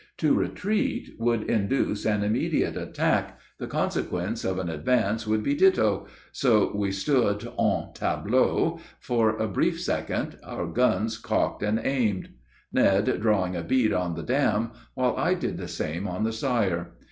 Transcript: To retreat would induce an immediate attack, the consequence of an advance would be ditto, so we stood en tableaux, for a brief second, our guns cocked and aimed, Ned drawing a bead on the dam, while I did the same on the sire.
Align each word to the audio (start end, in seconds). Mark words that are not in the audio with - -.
To 0.17 0.33
retreat 0.33 1.09
would 1.19 1.43
induce 1.43 2.05
an 2.07 2.23
immediate 2.23 2.75
attack, 2.75 3.37
the 3.59 3.67
consequence 3.67 4.43
of 4.43 4.57
an 4.57 4.67
advance 4.67 5.27
would 5.27 5.43
be 5.43 5.53
ditto, 5.53 6.07
so 6.31 6.75
we 6.75 6.91
stood 6.91 7.45
en 7.59 7.91
tableaux, 7.93 8.79
for 8.99 9.37
a 9.37 9.47
brief 9.47 9.79
second, 9.79 10.39
our 10.43 10.65
guns 10.65 11.19
cocked 11.19 11.61
and 11.61 11.79
aimed, 11.83 12.29
Ned 12.73 13.19
drawing 13.21 13.55
a 13.55 13.61
bead 13.61 13.93
on 13.93 14.15
the 14.15 14.23
dam, 14.23 14.71
while 14.95 15.15
I 15.17 15.35
did 15.35 15.57
the 15.59 15.67
same 15.67 16.07
on 16.07 16.23
the 16.23 16.33
sire. 16.33 16.93